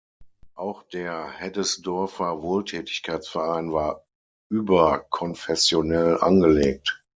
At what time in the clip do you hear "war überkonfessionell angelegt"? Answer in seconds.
3.71-7.03